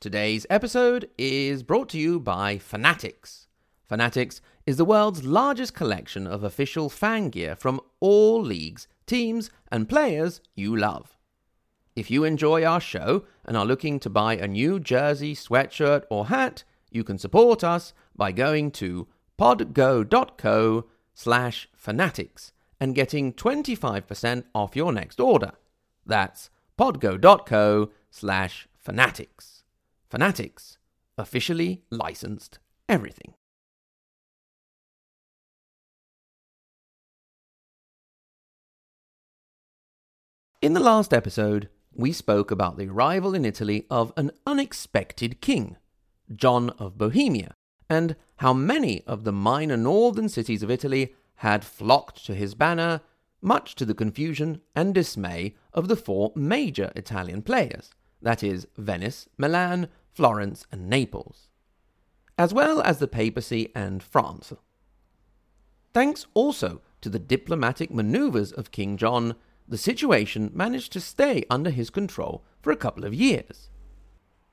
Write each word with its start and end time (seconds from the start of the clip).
Today's 0.00 0.46
episode 0.50 1.08
is 1.16 1.62
brought 1.62 1.88
to 1.88 1.98
you 1.98 2.20
by 2.20 2.58
Fanatics. 2.58 3.48
Fanatics 3.84 4.40
is 4.66 4.76
the 4.76 4.84
world's 4.84 5.24
largest 5.24 5.74
collection 5.74 6.26
of 6.26 6.42
official 6.42 6.88
fan 6.88 7.28
gear 7.30 7.54
from 7.54 7.80
all 8.00 8.40
leagues, 8.40 8.88
teams, 9.06 9.50
and 9.70 9.88
players 9.88 10.40
you 10.54 10.74
love. 10.74 11.16
If 11.94 12.10
you 12.10 12.24
enjoy 12.24 12.64
our 12.64 12.80
show 12.80 13.24
and 13.44 13.56
are 13.56 13.66
looking 13.66 14.00
to 14.00 14.10
buy 14.10 14.36
a 14.36 14.48
new 14.48 14.80
jersey, 14.80 15.34
sweatshirt, 15.34 16.04
or 16.10 16.26
hat, 16.26 16.64
you 16.90 17.04
can 17.04 17.18
support 17.18 17.62
us 17.62 17.92
by 18.16 18.32
going 18.32 18.70
to 18.72 19.06
podgo.co 19.38 20.86
slash 21.14 21.68
fanatics 21.74 22.52
and 22.80 22.94
getting 22.94 23.32
25% 23.32 24.44
off 24.54 24.74
your 24.74 24.92
next 24.92 25.20
order. 25.20 25.52
That's 26.04 26.50
podgo.co 26.78 27.90
slash 28.10 28.68
fanatics. 28.78 29.62
Fanatics, 30.08 30.78
officially 31.16 31.82
licensed 31.90 32.58
everything. 32.88 33.34
In 40.64 40.72
the 40.72 40.80
last 40.80 41.12
episode, 41.12 41.68
we 41.92 42.10
spoke 42.10 42.50
about 42.50 42.78
the 42.78 42.88
arrival 42.88 43.34
in 43.34 43.44
Italy 43.44 43.84
of 43.90 44.14
an 44.16 44.30
unexpected 44.46 45.42
king, 45.42 45.76
John 46.34 46.70
of 46.78 46.96
Bohemia, 46.96 47.54
and 47.90 48.16
how 48.36 48.54
many 48.54 49.02
of 49.02 49.24
the 49.24 49.30
minor 49.30 49.76
northern 49.76 50.30
cities 50.30 50.62
of 50.62 50.70
Italy 50.70 51.14
had 51.34 51.66
flocked 51.66 52.24
to 52.24 52.34
his 52.34 52.54
banner, 52.54 53.02
much 53.42 53.74
to 53.74 53.84
the 53.84 53.92
confusion 53.92 54.62
and 54.74 54.94
dismay 54.94 55.54
of 55.74 55.88
the 55.88 55.96
four 55.96 56.32
major 56.34 56.90
Italian 56.96 57.42
players 57.42 57.90
that 58.22 58.42
is, 58.42 58.66
Venice, 58.78 59.28
Milan, 59.36 59.88
Florence, 60.14 60.66
and 60.72 60.88
Naples, 60.88 61.50
as 62.38 62.54
well 62.54 62.80
as 62.80 63.00
the 63.00 63.06
papacy 63.06 63.70
and 63.74 64.02
France. 64.02 64.54
Thanks 65.92 66.24
also 66.32 66.80
to 67.02 67.10
the 67.10 67.18
diplomatic 67.18 67.90
maneuvers 67.90 68.50
of 68.50 68.70
King 68.70 68.96
John, 68.96 69.34
the 69.66 69.78
situation 69.78 70.50
managed 70.54 70.92
to 70.92 71.00
stay 71.00 71.44
under 71.48 71.70
his 71.70 71.90
control 71.90 72.44
for 72.60 72.70
a 72.70 72.76
couple 72.76 73.04
of 73.04 73.14
years. 73.14 73.70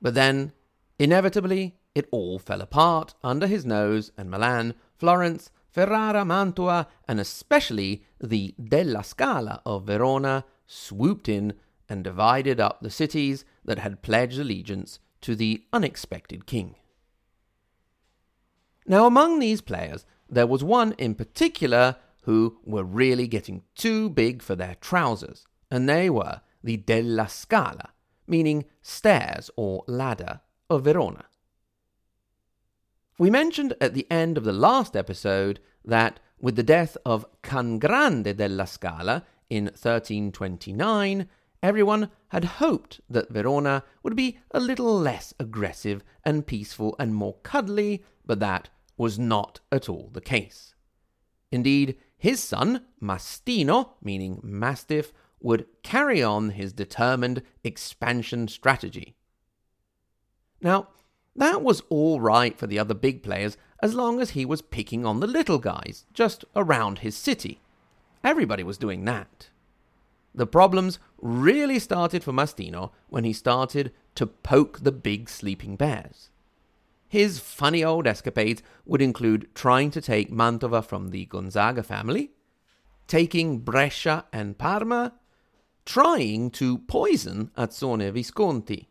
But 0.00 0.14
then, 0.14 0.52
inevitably, 0.98 1.76
it 1.94 2.08
all 2.10 2.38
fell 2.38 2.60
apart 2.60 3.14
under 3.22 3.46
his 3.46 3.66
nose, 3.66 4.10
and 4.16 4.30
Milan, 4.30 4.74
Florence, 4.96 5.50
Ferrara, 5.70 6.24
Mantua, 6.24 6.88
and 7.06 7.20
especially 7.20 8.04
the 8.20 8.54
Della 8.62 9.04
Scala 9.04 9.62
of 9.64 9.84
Verona 9.84 10.44
swooped 10.66 11.28
in 11.28 11.54
and 11.88 12.02
divided 12.04 12.60
up 12.60 12.80
the 12.80 12.90
cities 12.90 13.44
that 13.64 13.78
had 13.78 14.02
pledged 14.02 14.38
allegiance 14.38 14.98
to 15.20 15.34
the 15.34 15.64
unexpected 15.72 16.46
king. 16.46 16.76
Now, 18.86 19.06
among 19.06 19.38
these 19.38 19.60
players, 19.60 20.04
there 20.28 20.46
was 20.46 20.64
one 20.64 20.92
in 20.98 21.14
particular 21.14 21.96
who 22.22 22.58
were 22.64 22.84
really 22.84 23.26
getting 23.26 23.62
too 23.74 24.08
big 24.10 24.42
for 24.42 24.54
their 24.56 24.76
trousers, 24.80 25.44
and 25.70 25.88
they 25.88 26.08
were 26.08 26.40
the 26.62 26.76
Della 26.76 27.28
Scala, 27.28 27.90
meaning 28.26 28.64
stairs 28.80 29.50
or 29.56 29.84
ladder, 29.86 30.40
of 30.70 30.84
Verona. 30.84 31.26
We 33.18 33.30
mentioned 33.30 33.74
at 33.80 33.94
the 33.94 34.06
end 34.10 34.38
of 34.38 34.44
the 34.44 34.52
last 34.52 34.96
episode 34.96 35.60
that 35.84 36.18
with 36.40 36.56
the 36.56 36.62
death 36.62 36.96
of 37.04 37.26
Can 37.42 37.78
Grande 37.78 38.36
della 38.36 38.66
Scala 38.66 39.24
in 39.48 39.66
1329, 39.66 41.28
everyone 41.62 42.10
had 42.28 42.44
hoped 42.44 43.00
that 43.08 43.30
Verona 43.30 43.84
would 44.02 44.16
be 44.16 44.38
a 44.50 44.58
little 44.58 44.98
less 44.98 45.34
aggressive 45.38 46.02
and 46.24 46.46
peaceful 46.46 46.96
and 46.98 47.14
more 47.14 47.36
cuddly, 47.42 48.02
but 48.26 48.40
that 48.40 48.70
was 48.96 49.18
not 49.18 49.60
at 49.70 49.88
all 49.88 50.10
the 50.12 50.20
case. 50.20 50.74
Indeed, 51.52 51.96
his 52.22 52.40
son, 52.40 52.84
Mastino, 53.02 53.94
meaning 54.00 54.38
mastiff, 54.44 55.12
would 55.40 55.66
carry 55.82 56.22
on 56.22 56.50
his 56.50 56.72
determined 56.72 57.42
expansion 57.64 58.46
strategy. 58.46 59.16
Now, 60.60 60.90
that 61.34 61.62
was 61.62 61.82
all 61.88 62.20
right 62.20 62.56
for 62.56 62.68
the 62.68 62.78
other 62.78 62.94
big 62.94 63.24
players 63.24 63.56
as 63.82 63.96
long 63.96 64.20
as 64.20 64.30
he 64.30 64.44
was 64.44 64.62
picking 64.62 65.04
on 65.04 65.18
the 65.18 65.26
little 65.26 65.58
guys 65.58 66.04
just 66.12 66.44
around 66.54 67.00
his 67.00 67.16
city. 67.16 67.58
Everybody 68.22 68.62
was 68.62 68.78
doing 68.78 69.04
that. 69.06 69.48
The 70.32 70.46
problems 70.46 71.00
really 71.20 71.80
started 71.80 72.22
for 72.22 72.32
Mastino 72.32 72.92
when 73.08 73.24
he 73.24 73.32
started 73.32 73.92
to 74.14 74.28
poke 74.28 74.84
the 74.84 74.92
big 74.92 75.28
sleeping 75.28 75.74
bears. 75.74 76.30
His 77.12 77.38
funny 77.38 77.84
old 77.84 78.06
escapades 78.06 78.62
would 78.86 79.02
include 79.02 79.54
trying 79.54 79.90
to 79.90 80.00
take 80.00 80.32
Mantova 80.32 80.82
from 80.82 81.10
the 81.10 81.26
Gonzaga 81.26 81.82
family, 81.82 82.30
taking 83.06 83.58
Brescia 83.58 84.24
and 84.32 84.56
Parma, 84.56 85.12
trying 85.84 86.50
to 86.52 86.78
poison 86.78 87.50
Azzone 87.54 88.10
Visconti. 88.14 88.88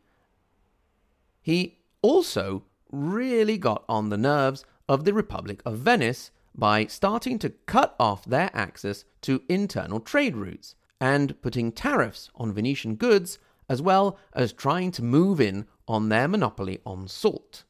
He 1.42 1.80
also 2.04 2.66
really 2.92 3.58
got 3.58 3.84
on 3.90 4.10
the 4.10 4.20
nerves 4.20 4.66
of 4.88 5.04
the 5.04 5.16
Republic 5.16 5.64
of 5.66 5.80
Venice 5.80 6.30
by 6.54 6.86
starting 6.86 7.40
to 7.40 7.50
cut 7.66 7.96
off 8.00 8.24
their 8.26 8.52
access 8.54 9.04
to 9.22 9.42
internal 9.50 10.00
trade 10.00 10.36
routes 10.38 10.76
and 11.00 11.42
putting 11.42 11.72
tariffs 11.72 12.30
on 12.36 12.54
Venetian 12.54 12.98
goods, 12.98 13.40
as 13.68 13.82
well 13.82 14.20
as 14.34 14.54
trying 14.54 14.92
to 14.92 15.02
move 15.02 15.42
in 15.42 15.66
on 15.88 16.10
their 16.10 16.28
monopoly 16.28 16.78
on 16.86 17.08
salt. 17.08 17.64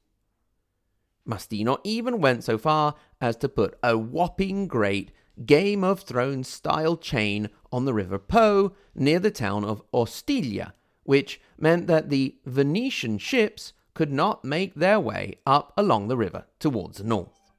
Mastino 1.27 1.79
even 1.83 2.19
went 2.19 2.43
so 2.43 2.57
far 2.57 2.95
as 3.19 3.35
to 3.37 3.49
put 3.49 3.77
a 3.83 3.97
whopping 3.97 4.67
great 4.67 5.11
Game 5.45 5.83
of 5.83 6.01
Thrones 6.01 6.47
style 6.47 6.97
chain 6.97 7.49
on 7.71 7.85
the 7.85 7.93
River 7.93 8.19
Po 8.19 8.73
near 8.93 9.19
the 9.19 9.31
town 9.31 9.63
of 9.63 9.83
Ostiglia, 9.93 10.73
which 11.03 11.39
meant 11.57 11.87
that 11.87 12.09
the 12.09 12.35
Venetian 12.45 13.17
ships 13.17 13.73
could 13.93 14.11
not 14.11 14.43
make 14.45 14.75
their 14.75 14.99
way 14.99 15.35
up 15.45 15.73
along 15.77 16.07
the 16.07 16.17
river 16.17 16.45
towards 16.59 16.97
the 16.97 17.03
north. 17.03 17.51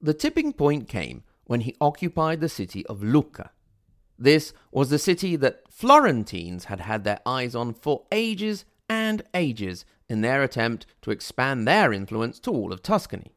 The 0.00 0.14
tipping 0.14 0.52
point 0.52 0.88
came 0.88 1.22
when 1.44 1.60
he 1.60 1.76
occupied 1.80 2.40
the 2.40 2.48
city 2.48 2.84
of 2.86 3.02
Lucca. 3.02 3.50
This 4.18 4.52
was 4.70 4.90
the 4.90 4.98
city 4.98 5.36
that 5.36 5.62
Florentines 5.70 6.66
had 6.66 6.80
had 6.80 7.04
their 7.04 7.20
eyes 7.26 7.54
on 7.54 7.74
for 7.74 8.04
ages 8.12 8.64
and 8.88 9.22
ages 9.34 9.84
in 10.08 10.20
their 10.20 10.42
attempt 10.42 10.86
to 11.02 11.10
expand 11.10 11.66
their 11.66 11.92
influence 11.92 12.38
to 12.40 12.50
all 12.50 12.72
of 12.72 12.82
Tuscany. 12.82 13.32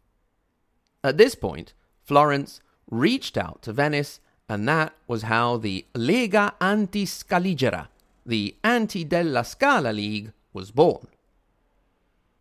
At 1.04 1.18
this 1.18 1.36
point, 1.36 1.74
Florence 2.04 2.62
reached 2.90 3.38
out 3.38 3.62
to 3.64 3.74
Venice, 3.74 4.20
and 4.50 4.68
that 4.68 4.94
was 5.08 5.24
how 5.24 5.58
the 5.58 5.86
Lega 5.94 6.54
Anti 6.60 7.06
Scaligera, 7.06 7.88
the 8.26 8.56
Anti 8.64 9.04
della 9.04 9.44
Scala 9.44 9.92
League, 9.92 10.32
was 10.54 10.72
born. 10.72 11.08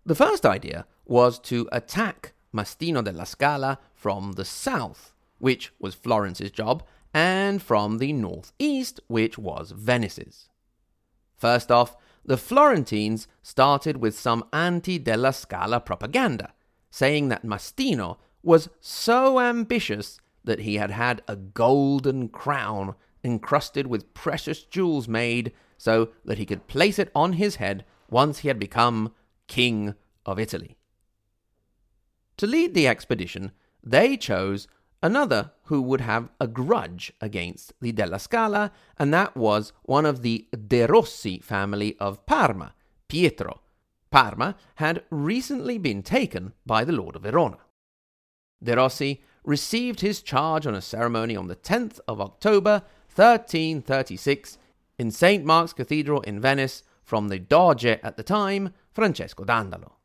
The 0.05 0.15
first 0.15 0.47
idea 0.47 0.87
was 1.05 1.39
to 1.41 1.69
attack 1.73 2.33
Mastino 2.55 3.03
della 3.03 3.27
Scala 3.27 3.79
from 3.95 4.33
the 4.33 4.45
south, 4.45 5.13
which 5.39 5.73
was 5.79 5.95
Florence's 5.95 6.51
job, 6.51 6.83
and 7.13 7.63
from 7.63 7.99
the 7.99 8.13
northeast, 8.13 9.01
which 9.09 9.39
was 9.39 9.71
Venice's. 9.71 10.49
First 11.37 11.71
off, 11.71 11.97
the 12.27 12.37
Florentines 12.37 13.29
started 13.43 13.99
with 13.99 14.19
some 14.19 14.45
anti 14.53 14.99
della 14.99 15.33
Scala 15.33 15.81
propaganda, 15.81 16.53
saying 16.91 17.29
that 17.29 17.45
Mastino 17.45 18.19
was 18.43 18.69
so 18.81 19.41
ambitious 19.41 20.21
that 20.45 20.61
he 20.61 20.75
had 20.75 20.91
had 20.91 21.23
a 21.29 21.37
golden 21.37 22.29
crown 22.29 22.95
encrusted 23.25 23.87
with 23.87 24.13
precious 24.15 24.63
jewels 24.63 25.09
made 25.09 25.53
so 25.79 26.11
that 26.25 26.39
he 26.39 26.47
could 26.47 26.67
place 26.67 26.99
it 26.99 27.11
on 27.15 27.35
his 27.35 27.57
head 27.57 27.85
once 28.11 28.39
he 28.39 28.49
had 28.49 28.59
become 28.59 29.13
King 29.47 29.95
of 30.25 30.39
Italy. 30.39 30.77
To 32.39 32.47
lead 32.47 32.75
the 32.75 32.89
expedition, 32.89 33.53
they 33.83 34.17
chose 34.17 34.69
another 35.03 35.53
who 35.65 35.83
would 35.83 36.01
have 36.01 36.29
a 36.41 36.47
grudge 36.47 37.13
against 37.21 37.73
the 37.81 37.93
Della 37.93 38.19
Scala, 38.19 38.73
and 38.99 39.13
that 39.13 39.37
was 39.37 39.73
one 39.83 40.07
of 40.07 40.23
the 40.23 40.47
De 40.67 40.87
Rossi 40.87 41.39
family 41.39 41.97
of 41.99 42.25
Parma, 42.27 42.75
Pietro. 43.09 43.61
Parma 44.11 44.57
had 44.77 45.03
recently 45.11 45.79
been 45.79 46.03
taken 46.03 46.53
by 46.65 46.85
the 46.85 46.93
Lord 46.93 47.17
of 47.17 47.23
Verona. 47.23 47.59
De 48.63 48.75
Rossi 48.75 49.23
received 49.45 50.01
his 50.01 50.23
charge 50.23 50.67
on 50.67 50.75
a 50.75 50.81
ceremony 50.81 51.37
on 51.37 51.49
the 51.49 51.57
10th 51.57 52.01
of 52.09 52.21
October 52.21 52.83
1336 53.15 54.59
in 54.99 55.11
St. 55.11 55.45
Mark's 55.45 55.73
Cathedral 55.73 56.21
in 56.23 56.41
Venice 56.41 56.83
from 57.03 57.29
the 57.29 57.39
Doge 57.39 57.85
at 57.85 58.17
the 58.17 58.23
time, 58.23 58.75
Francesco 58.93 59.45
Dandolo. 59.45 59.96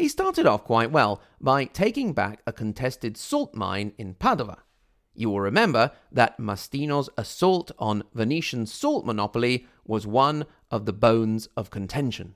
He 0.00 0.08
started 0.08 0.46
off 0.46 0.64
quite 0.64 0.90
well 0.90 1.20
by 1.42 1.66
taking 1.66 2.14
back 2.14 2.40
a 2.46 2.54
contested 2.54 3.18
salt 3.18 3.54
mine 3.54 3.92
in 3.98 4.14
Padova. 4.14 4.60
You 5.12 5.28
will 5.28 5.40
remember 5.40 5.92
that 6.10 6.40
Mastino's 6.40 7.10
assault 7.18 7.70
on 7.78 8.04
Venetian 8.14 8.64
salt 8.64 9.04
monopoly 9.04 9.66
was 9.84 10.06
one 10.06 10.46
of 10.70 10.86
the 10.86 10.94
bones 10.94 11.50
of 11.54 11.68
contention. 11.68 12.34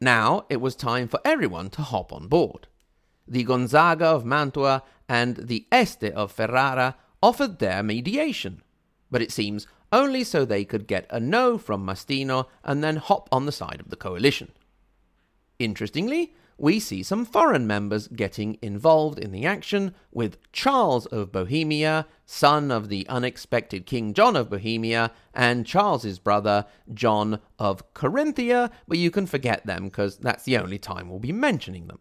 Now 0.00 0.46
it 0.48 0.62
was 0.62 0.74
time 0.74 1.06
for 1.06 1.20
everyone 1.22 1.68
to 1.68 1.82
hop 1.82 2.10
on 2.10 2.26
board. 2.26 2.66
The 3.28 3.44
Gonzaga 3.44 4.06
of 4.06 4.24
Mantua 4.24 4.84
and 5.06 5.36
the 5.36 5.66
Este 5.70 6.04
of 6.04 6.32
Ferrara 6.32 6.96
offered 7.22 7.58
their 7.58 7.82
mediation, 7.82 8.62
but 9.10 9.20
it 9.20 9.32
seems 9.32 9.66
only 9.92 10.24
so 10.24 10.44
they 10.44 10.64
could 10.64 10.86
get 10.86 11.06
a 11.10 11.20
no 11.20 11.58
from 11.58 11.86
Mastino 11.86 12.46
and 12.64 12.82
then 12.82 12.96
hop 12.96 13.28
on 13.32 13.46
the 13.46 13.52
side 13.52 13.80
of 13.80 13.90
the 13.90 13.96
coalition. 13.96 14.52
Interestingly, 15.58 16.34
we 16.58 16.80
see 16.80 17.02
some 17.02 17.26
foreign 17.26 17.66
members 17.66 18.08
getting 18.08 18.56
involved 18.62 19.18
in 19.18 19.30
the 19.30 19.44
action, 19.44 19.94
with 20.10 20.38
Charles 20.52 21.04
of 21.06 21.30
Bohemia, 21.30 22.06
son 22.24 22.70
of 22.70 22.88
the 22.88 23.06
unexpected 23.08 23.84
King 23.84 24.14
John 24.14 24.36
of 24.36 24.48
Bohemia, 24.48 25.12
and 25.34 25.66
Charles's 25.66 26.18
brother, 26.18 26.64
John 26.94 27.40
of 27.58 27.92
Carinthia, 27.92 28.70
but 28.88 28.96
you 28.96 29.10
can 29.10 29.26
forget 29.26 29.66
them 29.66 29.84
because 29.84 30.16
that's 30.16 30.44
the 30.44 30.56
only 30.56 30.78
time 30.78 31.10
we'll 31.10 31.18
be 31.18 31.32
mentioning 31.32 31.88
them. 31.88 31.98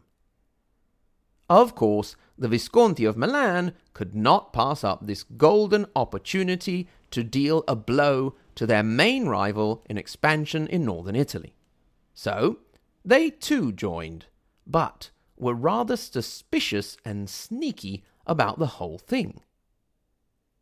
Of 1.50 1.76
course, 1.76 2.16
the 2.38 2.48
Visconti 2.48 3.06
of 3.06 3.18
Milan 3.18 3.74
could 3.94 4.16
not 4.16 4.54
pass 4.54 4.84
up 4.84 5.06
this 5.06 5.24
golden 5.24 5.86
opportunity 5.96 6.88
to 7.12 7.24
deal 7.24 7.64
a 7.68 7.76
blow 7.76 8.36
to 8.56 8.66
their 8.66 8.84
main 8.84 9.28
rival 9.28 9.84
in 9.90 9.98
expansion 9.98 10.68
in 10.68 10.86
northern 10.86 11.16
Italy. 11.16 11.56
So, 12.14 12.60
they 13.04 13.30
too 13.30 13.72
joined, 13.72 14.26
but 14.66 15.12
were 15.38 15.54
rather 15.54 15.98
suspicious 15.98 16.98
and 17.06 17.30
sneaky 17.30 18.04
about 18.26 18.58
the 18.58 18.78
whole 18.78 18.98
thing. 18.98 19.42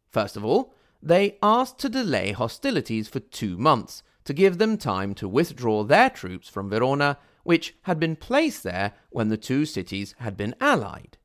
First 0.09 0.35
of 0.35 0.43
all, 0.43 0.73
they 1.01 1.37
asked 1.41 1.79
to 1.79 1.89
delay 1.89 2.31
hostilities 2.31 3.07
for 3.07 3.19
two 3.19 3.57
months 3.57 4.03
to 4.25 4.33
give 4.33 4.57
them 4.57 4.77
time 4.77 5.13
to 5.15 5.27
withdraw 5.27 5.83
their 5.83 6.09
troops 6.09 6.47
from 6.47 6.69
Verona, 6.69 7.17
which 7.43 7.75
had 7.83 7.99
been 7.99 8.15
placed 8.15 8.63
there 8.63 8.93
when 9.09 9.29
the 9.29 9.37
two 9.37 9.65
cities 9.65 10.15
had 10.19 10.37
been 10.37 10.55
allied. 10.61 11.17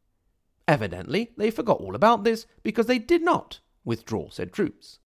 Evidently, 0.67 1.32
they 1.37 1.50
forgot 1.50 1.81
all 1.81 1.94
about 1.94 2.25
this 2.25 2.47
because 2.62 2.87
they 2.87 2.99
did 2.99 3.23
not 3.23 3.61
withdraw 3.85 4.29
said 4.29 4.53
troops. 4.53 4.99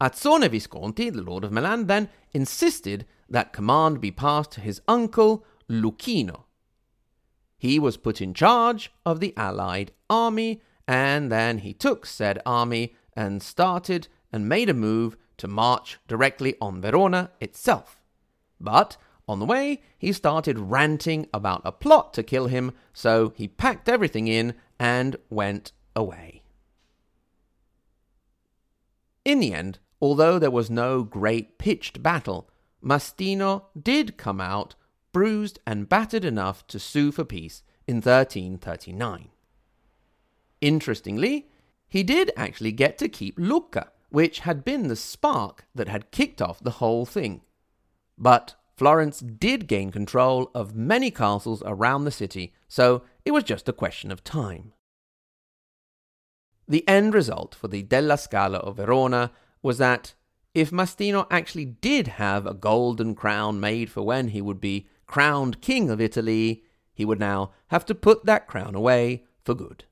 Azzone 0.00 0.48
Visconti, 0.48 1.10
the 1.10 1.22
Lord 1.22 1.44
of 1.44 1.52
Milan, 1.52 1.86
then 1.86 2.08
insisted 2.32 3.06
that 3.28 3.52
command 3.52 4.00
be 4.00 4.10
passed 4.10 4.52
to 4.52 4.60
his 4.60 4.80
uncle 4.88 5.44
Luchino. 5.68 6.44
He 7.58 7.78
was 7.78 7.98
put 7.98 8.22
in 8.22 8.32
charge 8.32 8.90
of 9.04 9.20
the 9.20 9.34
Allied 9.36 9.92
army, 10.08 10.62
and 10.88 11.30
then 11.30 11.58
he 11.58 11.74
took 11.74 12.06
said 12.06 12.40
army 12.46 12.94
and 13.14 13.42
started 13.42 14.08
and 14.32 14.48
made 14.48 14.70
a 14.70 14.74
move 14.74 15.18
to 15.36 15.46
march 15.46 15.98
directly 16.08 16.56
on 16.60 16.80
Verona 16.80 17.30
itself. 17.40 18.00
But 18.58 18.96
on 19.28 19.38
the 19.38 19.46
way, 19.46 19.82
he 19.98 20.12
started 20.12 20.58
ranting 20.58 21.28
about 21.32 21.62
a 21.64 21.72
plot 21.72 22.14
to 22.14 22.22
kill 22.22 22.46
him, 22.46 22.72
so 22.94 23.32
he 23.36 23.46
packed 23.46 23.88
everything 23.88 24.26
in 24.26 24.54
and 24.78 25.16
went 25.28 25.72
away. 25.94 26.42
In 29.24 29.40
the 29.40 29.52
end, 29.52 29.78
although 30.00 30.38
there 30.38 30.50
was 30.50 30.70
no 30.70 31.02
great 31.02 31.58
pitched 31.58 32.02
battle, 32.02 32.48
Mastino 32.82 33.64
did 33.80 34.16
come 34.16 34.40
out 34.40 34.74
bruised 35.12 35.58
and 35.66 35.88
battered 35.88 36.24
enough 36.24 36.66
to 36.68 36.78
sue 36.78 37.12
for 37.12 37.24
peace 37.24 37.62
in 37.86 37.96
1339. 37.96 39.28
Interestingly, 40.60 41.48
he 41.88 42.02
did 42.02 42.30
actually 42.36 42.72
get 42.72 42.98
to 42.98 43.08
keep 43.08 43.34
Lucca, 43.38 43.90
which 44.10 44.40
had 44.40 44.64
been 44.64 44.88
the 44.88 44.96
spark 44.96 45.66
that 45.74 45.88
had 45.88 46.10
kicked 46.10 46.40
off 46.40 46.60
the 46.60 46.78
whole 46.82 47.04
thing. 47.04 47.42
But 48.16 48.54
Florence 48.76 49.20
did 49.20 49.66
gain 49.66 49.90
control 49.90 50.50
of 50.54 50.74
many 50.74 51.10
castles 51.10 51.62
around 51.66 52.04
the 52.04 52.10
city, 52.10 52.54
so 52.68 53.02
it 53.24 53.32
was 53.32 53.44
just 53.44 53.68
a 53.68 53.72
question 53.72 54.10
of 54.10 54.24
time. 54.24 54.72
The 56.68 56.86
end 56.88 57.14
result 57.14 57.54
for 57.54 57.68
the 57.68 57.82
Della 57.82 58.16
Scala 58.16 58.58
of 58.58 58.76
Verona 58.76 59.32
was 59.62 59.78
that 59.78 60.14
if 60.54 60.70
Mastino 60.70 61.26
actually 61.30 61.64
did 61.64 62.08
have 62.08 62.46
a 62.46 62.54
golden 62.54 63.14
crown 63.14 63.60
made 63.60 63.90
for 63.90 64.02
when 64.02 64.28
he 64.28 64.40
would 64.40 64.60
be 64.60 64.88
crowned 65.06 65.60
king 65.60 65.90
of 65.90 66.00
Italy, 66.00 66.64
he 66.92 67.04
would 67.04 67.20
now 67.20 67.52
have 67.68 67.84
to 67.86 67.94
put 67.94 68.24
that 68.24 68.46
crown 68.46 68.74
away 68.74 69.24
for 69.42 69.54
good. 69.54 69.84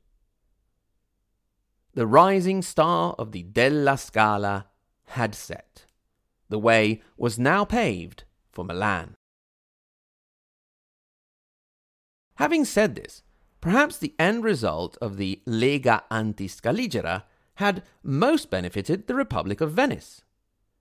The 1.95 2.07
rising 2.07 2.63
star 2.63 3.15
of 3.19 3.33
the 3.33 3.43
Della 3.43 3.99
Scala 3.99 4.67
had 5.07 5.35
set. 5.35 5.87
The 6.49 6.59
way 6.59 7.03
was 7.17 7.39
now 7.39 7.65
paved 7.65 8.25
for 8.53 8.65
Milan. 8.65 9.15
Having 12.37 12.67
said 12.67 12.95
this, 12.95 13.23
perhaps 13.61 13.99
the 13.99 14.15
end 14.19 14.45
result 14.45 14.97
of 15.01 15.17
the 15.17 15.43
Lega 15.47 16.03
Anti 16.11 16.47
Scaligera 16.47 17.25
had 17.59 17.83
most 18.03 18.51
benefited 18.51 19.07
the 19.07 19.15
Republic 19.15 19.61
of 19.61 19.73
Venice 19.73 20.23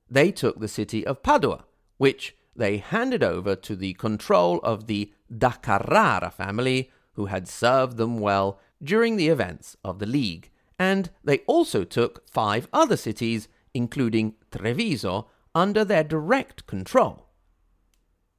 they 0.09 0.31
took 0.31 0.59
the 0.59 0.67
city 0.67 1.05
of 1.05 1.23
Padua, 1.23 1.65
which 1.97 2.35
they 2.55 2.77
handed 2.77 3.23
over 3.23 3.55
to 3.55 3.75
the 3.75 3.93
control 3.93 4.59
of 4.63 4.87
the 4.87 5.11
da 5.35 5.51
Carrara 5.51 6.31
family, 6.31 6.91
who 7.13 7.27
had 7.27 7.47
served 7.47 7.97
them 7.97 8.19
well 8.19 8.59
during 8.81 9.17
the 9.17 9.27
events 9.27 9.75
of 9.83 9.99
the 9.99 10.05
League, 10.05 10.49
and 10.79 11.09
they 11.23 11.39
also 11.39 11.83
took 11.83 12.27
five 12.29 12.67
other 12.71 12.97
cities, 12.97 13.47
including 13.73 14.35
Treviso, 14.51 15.27
under 15.53 15.83
their 15.83 16.03
direct 16.03 16.65
control. 16.67 17.27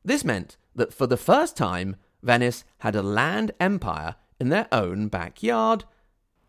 This 0.05 0.25
meant 0.25 0.57
that 0.75 0.95
for 0.95 1.07
the 1.07 1.17
first 1.17 1.57
time, 1.57 1.97
Venice 2.23 2.65
had 2.79 2.95
a 2.95 3.03
land 3.03 3.53
empire 3.61 4.17
in 4.41 4.49
their 4.49 4.69
own 4.73 5.09
backyard, 5.09 5.85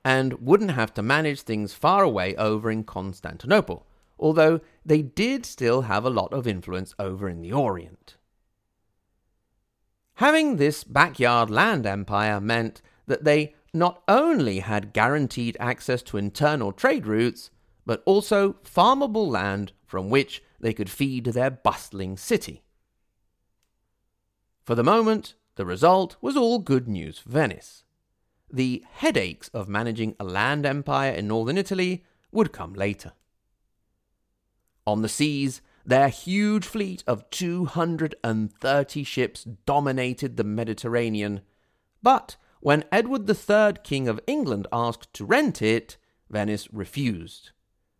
and 0.03 0.33
wouldn't 0.41 0.71
have 0.71 0.93
to 0.93 1.01
manage 1.01 1.41
things 1.41 1.73
far 1.73 2.03
away 2.03 2.35
over 2.35 2.71
in 2.71 2.83
Constantinople, 2.83 3.85
although 4.17 4.61
they 4.85 5.01
did 5.01 5.45
still 5.45 5.83
have 5.83 6.05
a 6.05 6.09
lot 6.09 6.33
of 6.33 6.47
influence 6.47 6.93
over 6.99 7.27
in 7.27 7.41
the 7.41 7.51
Orient. 7.51 8.17
Having 10.15 10.57
this 10.57 10.83
backyard 10.83 11.49
land 11.49 11.85
empire 11.85 12.41
meant 12.41 12.81
that 13.07 13.23
they 13.23 13.55
not 13.73 14.01
only 14.07 14.59
had 14.59 14.93
guaranteed 14.93 15.55
access 15.59 16.01
to 16.03 16.17
internal 16.17 16.71
trade 16.71 17.05
routes, 17.05 17.51
but 17.85 18.03
also 18.05 18.53
farmable 18.63 19.27
land 19.27 19.71
from 19.85 20.09
which 20.09 20.43
they 20.59 20.73
could 20.73 20.89
feed 20.89 21.25
their 21.25 21.49
bustling 21.49 22.17
city. 22.17 22.63
For 24.63 24.75
the 24.75 24.83
moment, 24.83 25.35
the 25.55 25.65
result 25.65 26.15
was 26.21 26.37
all 26.37 26.59
good 26.59 26.87
news 26.87 27.19
for 27.19 27.29
Venice. 27.29 27.83
The 28.51 28.83
headaches 28.91 29.49
of 29.49 29.69
managing 29.69 30.15
a 30.19 30.23
land 30.23 30.65
empire 30.65 31.11
in 31.11 31.27
northern 31.27 31.57
Italy 31.57 32.03
would 32.31 32.51
come 32.51 32.73
later. 32.73 33.13
On 34.87 35.01
the 35.01 35.09
seas, 35.09 35.61
their 35.85 36.09
huge 36.09 36.65
fleet 36.65 37.03
of 37.07 37.29
230 37.29 39.03
ships 39.03 39.43
dominated 39.65 40.37
the 40.37 40.43
Mediterranean. 40.43 41.41
But 42.01 42.37
when 42.59 42.85
Edward 42.91 43.29
III, 43.29 43.81
King 43.83 44.07
of 44.07 44.19
England, 44.27 44.67
asked 44.71 45.13
to 45.13 45.25
rent 45.25 45.61
it, 45.61 45.97
Venice 46.29 46.67
refused. 46.71 47.51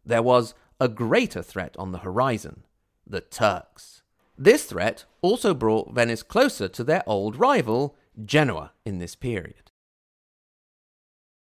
There 0.05 0.23
was 0.23 0.53
a 0.79 0.87
greater 0.87 1.41
threat 1.41 1.75
on 1.77 1.91
the 1.91 1.99
horizon 1.99 2.65
the 3.05 3.21
Turks. 3.21 4.03
This 4.37 4.65
threat 4.65 5.05
also 5.21 5.53
brought 5.53 5.93
Venice 5.93 6.21
closer 6.21 6.67
to 6.67 6.83
their 6.83 7.03
old 7.07 7.35
rival, 7.35 7.95
Genoa, 8.23 8.73
in 8.85 8.99
this 8.99 9.15
period. 9.15 9.68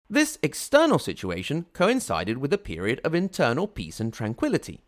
This 0.09 0.39
external 0.41 0.99
situation 0.99 1.65
coincided 1.73 2.37
with 2.37 2.53
a 2.53 2.57
period 2.57 3.01
of 3.03 3.13
internal 3.13 3.67
peace 3.67 3.99
and 3.99 4.13
tranquility. 4.13 4.81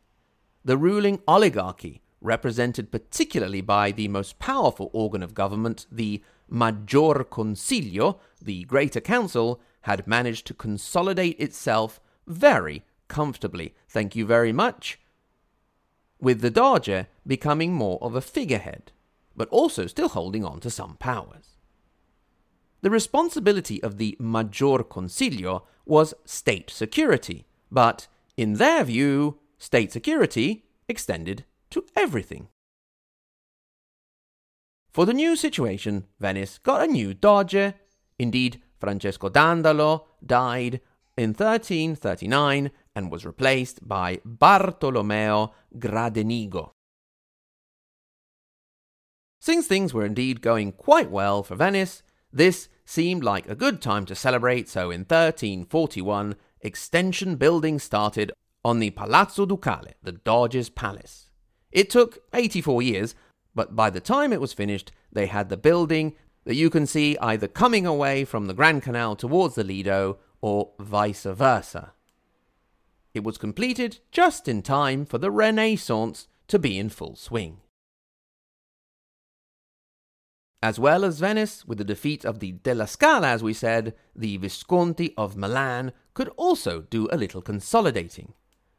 The 0.63 0.77
ruling 0.77 1.21
oligarchy, 1.27 2.01
represented 2.21 2.91
particularly 2.91 3.59
by 3.59 3.91
the 3.91 4.07
most 4.07 4.39
powerful 4.39 4.89
organ 4.93 5.21
of 5.21 5.33
government, 5.33 5.85
the 5.91 6.23
Maggior 6.49 7.25
Consiglio, 7.25 8.19
the 8.41 8.63
Greater 8.63 9.01
Council, 9.01 9.59
had 9.81 10.07
managed 10.07 10.47
to 10.47 10.53
consolidate 10.53 11.39
itself 11.39 11.99
very 12.25 12.83
comfortably. 13.09 13.73
Thank 13.89 14.15
you 14.15 14.25
very 14.25 14.53
much. 14.53 14.99
With 16.21 16.39
the 16.39 16.49
Doge 16.49 17.07
becoming 17.27 17.73
more 17.73 17.97
of 18.01 18.15
a 18.15 18.21
figurehead, 18.21 18.93
but 19.35 19.49
also 19.49 19.85
still 19.85 20.09
holding 20.09 20.45
on 20.45 20.59
to 20.61 20.69
some 20.69 20.95
powers. 20.97 21.55
The 22.81 22.89
responsibility 22.89 23.81
of 23.83 23.97
the 23.97 24.15
Maggior 24.19 24.87
Consiglio 24.87 25.63
was 25.85 26.13
state 26.23 26.69
security, 26.69 27.45
but 27.71 28.07
in 28.37 28.53
their 28.53 28.83
view, 28.83 29.39
state 29.57 29.91
security 29.91 30.65
extended 30.87 31.43
to 31.71 31.85
everything. 31.95 32.47
For 34.91 35.05
the 35.05 35.13
new 35.13 35.35
situation, 35.35 36.05
Venice 36.19 36.57
got 36.57 36.81
a 36.81 36.91
new 36.91 37.13
Doge. 37.13 37.73
Indeed, 38.17 38.61
Francesco 38.79 39.29
Dandolo 39.29 40.07
died 40.25 40.81
in 41.17 41.29
1339 41.29 42.71
and 42.95 43.11
was 43.11 43.25
replaced 43.25 43.87
by 43.87 44.19
Bartolomeo 44.25 45.53
Gradenigo. 45.77 46.71
Since 49.41 49.67
things 49.67 49.93
were 49.93 50.05
indeed 50.05 50.41
going 50.41 50.71
quite 50.71 51.11
well 51.11 51.43
for 51.43 51.55
Venice, 51.55 52.03
this 52.31 52.69
seemed 52.85 53.23
like 53.23 53.47
a 53.47 53.55
good 53.55 53.81
time 53.81 54.05
to 54.05 54.15
celebrate, 54.15 54.69
so 54.69 54.91
in 54.91 55.01
1341, 55.01 56.35
extension 56.61 57.35
building 57.35 57.79
started 57.79 58.31
on 58.63 58.79
the 58.79 58.89
Palazzo 58.91 59.45
Ducale, 59.45 59.93
the 60.03 60.11
Doge's 60.11 60.69
Palace. 60.69 61.29
It 61.71 61.89
took 61.89 62.19
84 62.33 62.81
years, 62.81 63.15
but 63.55 63.75
by 63.75 63.89
the 63.89 63.99
time 63.99 64.33
it 64.33 64.41
was 64.41 64.53
finished, 64.53 64.91
they 65.11 65.27
had 65.27 65.49
the 65.49 65.57
building 65.57 66.15
that 66.45 66.55
you 66.55 66.69
can 66.69 66.85
see 66.85 67.17
either 67.21 67.47
coming 67.47 67.85
away 67.85 68.25
from 68.25 68.47
the 68.47 68.53
Grand 68.53 68.83
Canal 68.83 69.15
towards 69.15 69.55
the 69.55 69.63
Lido 69.63 70.17
or 70.41 70.71
vice 70.79 71.23
versa. 71.23 71.93
It 73.13 73.23
was 73.23 73.37
completed 73.37 73.99
just 74.11 74.47
in 74.47 74.61
time 74.61 75.05
for 75.05 75.17
the 75.17 75.31
Renaissance 75.31 76.27
to 76.47 76.59
be 76.59 76.77
in 76.77 76.89
full 76.89 77.15
swing. 77.15 77.57
As 80.61 80.77
well 80.77 81.05
as 81.05 81.19
Venice, 81.19 81.65
with 81.65 81.77
the 81.77 81.85
defeat 81.85 82.25
of 82.25 82.39
the 82.39 82.51
Della 82.51 82.85
Scala, 82.85 83.29
as 83.29 83.41
we 83.41 83.53
said, 83.53 83.95
the 84.13 84.35
Visconti 84.37 85.13
of 85.17 85.37
Milan 85.37 85.93
could 86.13 86.29
also 86.35 86.81
do 86.81 87.07
a 87.11 87.17
little 87.17 87.41
consolidating. 87.41 88.33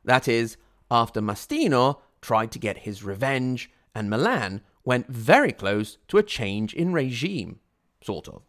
That 0.04 0.28
is, 0.28 0.58
after 0.90 1.22
Mastino 1.22 2.00
tried 2.20 2.52
to 2.52 2.58
get 2.58 2.78
his 2.78 3.02
revenge, 3.02 3.70
and 3.94 4.10
Milan 4.10 4.60
went 4.84 5.08
very 5.08 5.52
close 5.52 5.96
to 6.08 6.18
a 6.18 6.22
change 6.22 6.74
in 6.74 6.92
regime, 6.92 7.60
sort 8.02 8.28
of. 8.28 8.42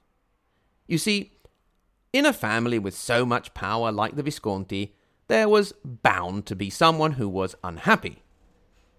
You 0.88 0.97
see, 0.97 1.31
in 2.11 2.25
a 2.25 2.33
family 2.33 2.79
with 2.79 2.95
so 2.95 3.25
much 3.25 3.53
power 3.53 3.93
like 3.93 4.17
the 4.17 4.23
Visconti, 4.23 4.93
there 5.29 5.47
was 5.47 5.73
bound 5.85 6.45
to 6.47 6.55
be 6.55 6.69
someone 6.69 7.13
who 7.13 7.29
was 7.29 7.55
unhappy. 7.63 8.23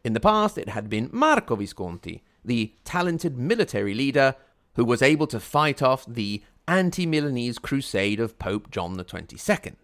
In 0.02 0.14
the 0.14 0.20
past, 0.20 0.56
it 0.56 0.70
had 0.70 0.88
been 0.88 1.10
Marco 1.12 1.54
Visconti, 1.54 2.22
the 2.44 2.74
talented 2.84 3.38
military 3.38 3.94
leader 3.94 4.34
who 4.74 4.84
was 4.84 5.02
able 5.02 5.26
to 5.28 5.40
fight 5.40 5.82
off 5.82 6.04
the 6.06 6.42
anti 6.66 7.06
Milanese 7.06 7.58
crusade 7.58 8.20
of 8.20 8.38
Pope 8.38 8.70
John 8.70 8.98
XXII. 8.98 9.74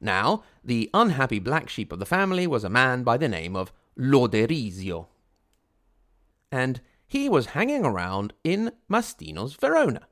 Now, 0.00 0.42
the 0.62 0.90
unhappy 0.92 1.38
black 1.38 1.68
sheep 1.68 1.92
of 1.92 1.98
the 1.98 2.06
family 2.06 2.46
was 2.46 2.64
a 2.64 2.70
man 2.70 3.02
by 3.02 3.16
the 3.16 3.28
name 3.28 3.56
of 3.56 3.72
Loderisio. 3.98 5.06
And 6.52 6.80
he 7.06 7.28
was 7.28 7.46
hanging 7.46 7.84
around 7.84 8.32
in 8.44 8.72
Mastino's 8.90 9.54
Verona. 9.54 10.08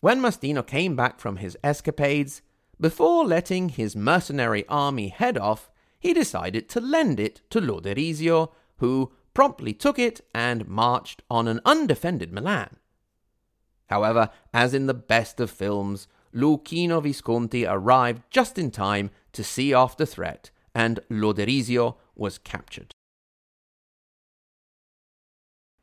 When 0.00 0.20
Mastino 0.20 0.66
came 0.66 0.94
back 0.94 1.18
from 1.18 1.36
his 1.36 1.56
escapades, 1.64 2.42
before 2.80 3.24
letting 3.24 3.70
his 3.70 3.96
mercenary 3.96 4.64
army 4.68 5.08
head 5.08 5.36
off, 5.36 5.70
he 5.98 6.12
decided 6.12 6.68
to 6.68 6.80
lend 6.80 7.18
it 7.18 7.40
to 7.50 7.60
Loderisio, 7.60 8.52
who 8.76 9.12
promptly 9.38 9.72
took 9.72 10.00
it 10.00 10.20
and 10.34 10.66
marched 10.66 11.22
on 11.30 11.46
an 11.46 11.60
undefended 11.64 12.32
Milan. 12.32 12.74
However, 13.86 14.30
as 14.52 14.74
in 14.74 14.86
the 14.86 14.94
best 15.14 15.38
of 15.38 15.48
films, 15.48 16.08
Luchino 16.34 17.00
Visconti 17.00 17.64
arrived 17.64 18.22
just 18.30 18.58
in 18.58 18.72
time 18.72 19.10
to 19.30 19.44
see 19.44 19.72
off 19.72 19.96
the 19.96 20.06
threat, 20.06 20.50
and 20.74 20.98
Loderisio 21.08 21.94
was 22.16 22.36
captured. 22.36 22.90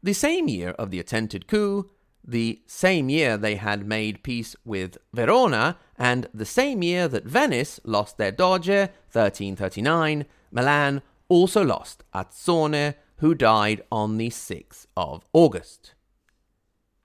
The 0.04 0.12
same 0.12 0.50
year 0.50 0.72
of 0.72 0.92
the 0.92 1.00
attempted 1.00 1.48
coup, 1.48 1.90
the 2.28 2.62
same 2.68 3.08
year 3.08 3.38
they 3.38 3.56
had 3.56 3.88
made 3.88 4.22
peace 4.22 4.58
with 4.66 4.98
Verona, 5.14 5.78
and 5.98 6.28
the 6.34 6.46
same 6.46 6.84
year 6.84 7.08
that 7.08 7.24
Venice 7.24 7.80
lost 7.86 8.18
their 8.18 8.34
Doge, 8.34 8.90
1339, 9.14 10.26
Milan 10.52 11.02
also 11.30 11.64
lost 11.64 12.04
Azzone, 12.14 12.96
who 13.18 13.34
died 13.36 13.82
on 13.92 14.18
the 14.18 14.30
6th 14.30 14.88
of 14.98 15.26
August. 15.34 15.94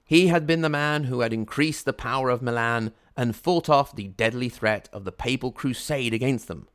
He 0.04 0.26
had 0.26 0.46
been 0.46 0.60
the 0.60 0.68
man 0.68 1.04
who 1.04 1.20
had 1.20 1.32
increased 1.32 1.84
the 1.84 1.92
power 1.92 2.30
of 2.30 2.42
Milan 2.42 2.92
and 3.16 3.36
fought 3.36 3.68
off 3.68 3.94
the 3.94 4.08
deadly 4.08 4.48
threat 4.48 4.88
of 4.92 5.04
the 5.04 5.12
papal 5.12 5.52
crusade 5.52 6.12
against 6.12 6.48
them. 6.48 6.66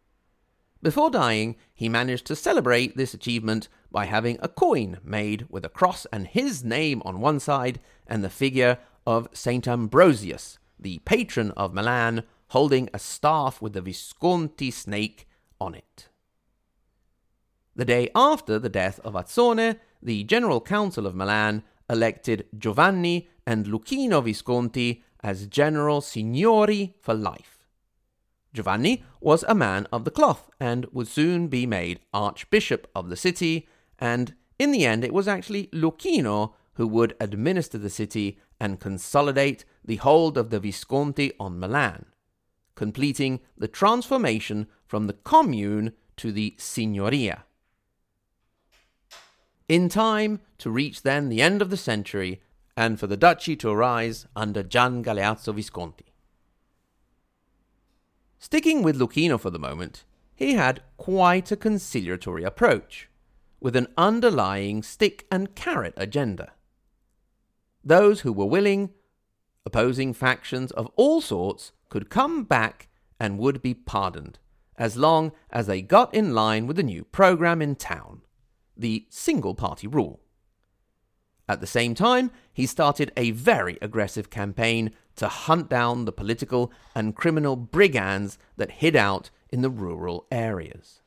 Before 0.82 1.10
dying, 1.10 1.56
he 1.74 1.90
managed 1.90 2.28
to 2.28 2.36
celebrate 2.36 2.96
this 2.96 3.14
achievement 3.14 3.68
by 3.92 4.06
having 4.06 4.38
a 4.40 4.48
coin 4.48 5.00
made 5.04 5.48
with 5.50 5.66
a 5.66 5.70
cross 5.70 6.06
and 6.14 6.28
his 6.28 6.64
name 6.64 7.02
on 7.04 7.20
one 7.20 7.40
side 7.40 7.80
and 8.06 8.24
the 8.24 8.30
figure 8.30 8.78
of 9.06 9.28
Saint 9.34 9.68
Ambrosius, 9.68 10.60
the 10.80 11.00
patron 11.00 11.52
of 11.52 11.74
Milan, 11.74 12.24
holding 12.50 12.90
a 12.94 13.00
staff 13.00 13.62
with 13.62 13.74
the 13.74 13.82
Visconti 13.82 14.72
snake 14.72 15.28
on 15.60 15.76
it. 15.76 16.08
The 17.78 17.84
day 17.84 18.10
after 18.16 18.58
the 18.58 18.70
death 18.70 19.02
of 19.04 19.16
Azzone, 19.16 19.78
the 20.02 20.24
General 20.24 20.62
Council 20.62 21.06
of 21.06 21.14
Milan 21.14 21.62
elected 21.90 22.46
Giovanni 22.58 23.28
and 23.46 23.66
Luchino 23.66 24.24
Visconti 24.24 25.04
as 25.22 25.48
General 25.48 26.00
Signori 26.00 26.96
for 27.02 27.14
life. 27.14 27.60
Giovanni 28.54 29.04
was 29.20 29.44
a 29.44 29.54
man 29.54 29.88
of 29.92 30.06
the 30.06 30.12
cloth 30.12 30.50
and 30.58 30.86
would 30.94 31.10
soon 31.10 31.50
be 31.50 31.66
made 31.66 32.00
Archbishop 32.14 32.90
of 32.96 33.10
the 33.10 33.18
city, 33.18 33.68
and 34.00 34.34
in 34.58 34.72
the 34.72 34.86
end, 34.86 35.04
it 35.04 35.14
was 35.14 35.28
actually 35.28 35.68
Luchino 35.74 36.54
who 36.76 36.88
would 36.88 37.18
administer 37.20 37.78
the 37.78 37.90
city 37.90 38.40
and 38.58 38.80
consolidate 38.80 39.66
the 39.84 39.98
hold 39.98 40.38
of 40.38 40.50
the 40.50 40.62
Visconti 40.62 41.34
on 41.42 41.60
Milan, 41.60 42.06
completing 42.76 43.42
the 43.58 43.68
transformation 43.68 44.68
from 44.86 45.08
the 45.08 45.14
commune 45.14 45.92
to 46.16 46.32
the 46.32 46.56
signoria. 46.58 47.44
In 49.68 49.90
time 49.90 50.42
to 50.60 50.70
reach 50.70 51.02
then 51.02 51.30
the 51.30 51.42
end 51.42 51.60
of 51.60 51.72
the 51.72 51.78
century 51.78 52.40
and 52.78 53.00
for 53.00 53.08
the 53.08 53.18
duchy 53.18 53.56
to 53.56 53.70
arise 53.70 54.28
under 54.36 54.62
Gian 54.62 55.04
Galeazzo 55.04 55.56
Visconti. 55.56 56.14
Sticking 58.38 58.84
with 58.84 59.00
Luchino 59.00 59.40
for 59.40 59.50
the 59.50 59.58
moment, 59.58 60.04
he 60.36 60.54
had 60.54 60.84
quite 60.98 61.52
a 61.52 61.56
conciliatory 61.56 62.44
approach, 62.44 63.10
with 63.60 63.76
an 63.76 63.88
underlying 63.98 64.84
stick 64.84 65.26
and 65.32 65.56
carrot 65.56 65.96
agenda. 65.98 66.52
Those 67.84 68.22
who 68.22 68.34
were 68.34 68.46
willing, 68.46 68.92
opposing 69.66 70.14
factions 70.14 70.72
of 70.74 70.92
all 70.96 71.22
sorts, 71.22 71.72
could 71.90 72.12
come 72.12 72.44
back 72.44 72.88
and 73.20 73.40
would 73.40 73.64
be 73.64 73.74
pardoned, 73.74 74.38
as 74.78 74.96
long 74.96 75.32
as 75.50 75.66
they 75.66 75.82
got 75.82 76.14
in 76.14 76.36
line 76.36 76.68
with 76.68 76.76
the 76.76 76.84
new 76.84 77.04
program 77.04 77.64
in 77.64 77.76
town 77.76 78.22
the 78.78 79.06
single 79.10 79.56
party 79.56 79.88
rule. 79.88 80.22
At 81.48 81.62
the 81.62 81.68
same 81.68 81.94
time, 81.94 82.32
he 82.54 82.66
started 82.66 83.12
a 83.16 83.32
very 83.32 83.78
aggressive 83.82 84.30
campaign 84.30 84.92
to 85.18 85.28
hunt 85.28 85.70
down 85.70 86.06
the 86.06 86.12
political 86.12 86.72
and 86.96 87.16
criminal 87.16 87.56
brigands 87.56 88.38
that 88.58 88.72
hid 88.72 88.96
out 88.96 89.30
in 89.50 89.62
the 89.62 89.70
rural 89.70 90.26
areas. 90.32 91.02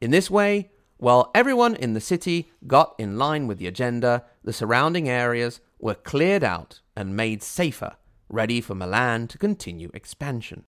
In 0.00 0.10
this 0.10 0.30
way, 0.30 0.70
while 0.96 1.30
everyone 1.34 1.76
in 1.76 1.94
the 1.94 2.00
city 2.00 2.50
got 2.66 2.94
in 2.98 3.16
line 3.16 3.46
with 3.46 3.58
the 3.58 3.68
agenda, 3.68 4.24
the 4.42 4.52
surrounding 4.52 5.08
areas 5.08 5.60
were 5.78 5.94
cleared 5.94 6.42
out 6.42 6.80
and 6.96 7.16
made 7.16 7.42
safer, 7.42 7.96
ready 8.28 8.60
for 8.60 8.74
Milan 8.74 9.28
to 9.28 9.38
continue 9.38 9.90
expansion. 9.94 10.64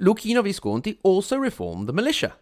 Luchino 0.00 0.42
Visconti 0.42 0.98
also 1.02 1.36
reformed 1.36 1.88
the 1.88 1.92
militia. 1.92 2.34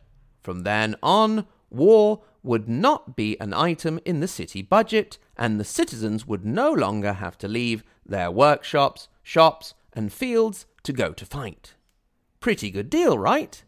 From 0.43 0.63
then 0.63 0.97
on, 1.03 1.47
war 1.71 2.23
would 2.43 2.69
not 2.69 3.17
be 3.17 3.39
an 3.41 3.53
item 3.53 3.99
in 4.05 4.21
the 4.21 4.29
city 4.29 4.63
budget, 4.63 5.19
and 5.37 5.59
the 5.59 5.65
citizens 5.65 6.27
would 6.27 6.45
no 6.45 6.73
longer 6.73 7.15
have 7.15 7.37
to 7.39 7.49
leave 7.49 7.83
their 8.05 8.31
workshops, 8.31 9.09
shops, 9.23 9.75
and 9.93 10.13
fields 10.13 10.67
to 10.85 10.93
go 10.93 11.13
to 11.13 11.27
fight. 11.27 11.75
Pretty 12.39 12.71
good 12.71 12.89
deal, 12.89 13.19
right? 13.19 13.65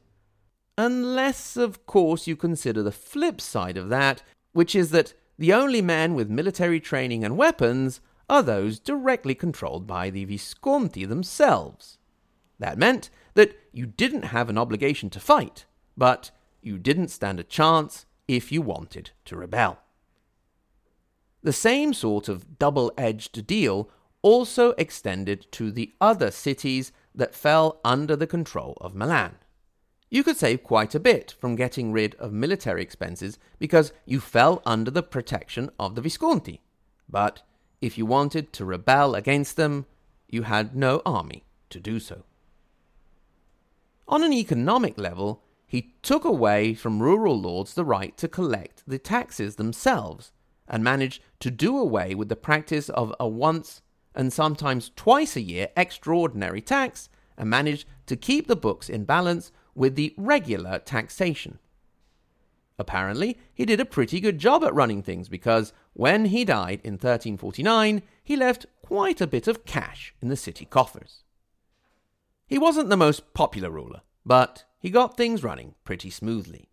Unless, 0.76 1.56
of 1.56 1.86
course, 1.86 2.28
you 2.28 2.36
consider 2.36 2.82
the 2.82 2.92
flip 2.92 3.40
side 3.40 3.76
of 3.76 3.88
that, 3.88 4.22
which 4.52 4.76
is 4.76 4.90
that 4.90 5.14
the 5.36 5.52
only 5.52 5.82
men 5.82 6.14
with 6.14 6.30
military 6.30 6.78
training 6.78 7.24
and 7.24 7.36
weapons 7.36 8.00
are 8.30 8.42
those 8.42 8.78
directly 8.78 9.34
controlled 9.34 9.86
by 9.86 10.10
the 10.10 10.24
Visconti 10.24 11.04
themselves. 11.04 11.98
That 12.58 12.78
meant 12.78 13.10
that 13.34 13.56
you 13.72 13.86
didn't 13.86 14.26
have 14.26 14.48
an 14.48 14.58
obligation 14.58 15.10
to 15.10 15.20
fight, 15.20 15.64
but 15.96 16.30
you 16.62 16.78
didn't 16.78 17.08
stand 17.08 17.40
a 17.40 17.44
chance 17.44 18.06
if 18.26 18.52
you 18.52 18.62
wanted 18.62 19.10
to 19.24 19.36
rebel. 19.36 19.78
The 21.42 21.52
same 21.52 21.94
sort 21.94 22.28
of 22.28 22.58
double 22.58 22.92
edged 22.98 23.46
deal 23.46 23.90
also 24.22 24.70
extended 24.72 25.46
to 25.52 25.70
the 25.70 25.92
other 26.00 26.30
cities 26.30 26.92
that 27.14 27.34
fell 27.34 27.80
under 27.84 28.16
the 28.16 28.26
control 28.26 28.76
of 28.80 28.94
Milan. 28.94 29.36
You 30.10 30.24
could 30.24 30.36
save 30.36 30.62
quite 30.62 30.94
a 30.94 31.00
bit 31.00 31.34
from 31.38 31.54
getting 31.54 31.92
rid 31.92 32.14
of 32.16 32.32
military 32.32 32.82
expenses 32.82 33.38
because 33.58 33.92
you 34.06 34.20
fell 34.20 34.62
under 34.64 34.90
the 34.90 35.02
protection 35.02 35.70
of 35.78 35.94
the 35.94 36.00
Visconti. 36.00 36.62
But 37.08 37.42
if 37.80 37.98
you 37.98 38.06
wanted 38.06 38.52
to 38.54 38.64
rebel 38.64 39.14
against 39.14 39.56
them, 39.56 39.86
you 40.28 40.42
had 40.42 40.74
no 40.74 41.02
army 41.04 41.44
to 41.70 41.78
do 41.78 42.00
so. 42.00 42.24
On 44.08 44.24
an 44.24 44.32
economic 44.32 44.98
level, 44.98 45.42
he 45.68 45.92
took 46.02 46.24
away 46.24 46.72
from 46.72 47.02
rural 47.02 47.38
lords 47.38 47.74
the 47.74 47.84
right 47.84 48.16
to 48.16 48.26
collect 48.26 48.82
the 48.86 48.98
taxes 48.98 49.56
themselves 49.56 50.32
and 50.66 50.82
managed 50.82 51.22
to 51.40 51.50
do 51.50 51.78
away 51.78 52.14
with 52.14 52.30
the 52.30 52.36
practice 52.36 52.88
of 52.88 53.14
a 53.20 53.28
once 53.28 53.82
and 54.14 54.32
sometimes 54.32 54.90
twice 54.96 55.36
a 55.36 55.42
year 55.42 55.68
extraordinary 55.76 56.62
tax 56.62 57.10
and 57.36 57.50
managed 57.50 57.86
to 58.06 58.16
keep 58.16 58.48
the 58.48 58.56
books 58.56 58.88
in 58.88 59.04
balance 59.04 59.52
with 59.74 59.94
the 59.94 60.14
regular 60.16 60.78
taxation. 60.78 61.58
Apparently, 62.78 63.36
he 63.52 63.66
did 63.66 63.78
a 63.78 63.84
pretty 63.84 64.20
good 64.20 64.38
job 64.38 64.64
at 64.64 64.74
running 64.74 65.02
things 65.02 65.28
because 65.28 65.74
when 65.92 66.26
he 66.26 66.46
died 66.46 66.80
in 66.82 66.94
1349, 66.94 68.02
he 68.24 68.36
left 68.36 68.66
quite 68.82 69.20
a 69.20 69.26
bit 69.26 69.46
of 69.46 69.66
cash 69.66 70.14
in 70.22 70.28
the 70.28 70.36
city 70.36 70.64
coffers. 70.64 71.24
He 72.46 72.56
wasn't 72.56 72.88
the 72.88 72.96
most 72.96 73.34
popular 73.34 73.70
ruler, 73.70 74.00
but 74.24 74.64
he 74.78 74.90
got 74.90 75.16
things 75.16 75.42
running 75.42 75.74
pretty 75.84 76.10
smoothly. 76.10 76.68